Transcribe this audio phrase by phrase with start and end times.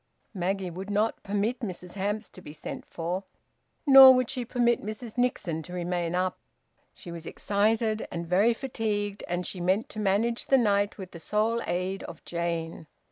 [0.33, 3.23] Maggie would not permit Mrs Hamps to be sent for.
[3.85, 6.39] Nor would she permit Mrs Nixon to remain up.
[6.95, 11.19] She was excited and very fatigued, and she meant to manage the night with the
[11.19, 12.87] sole aid of Jane.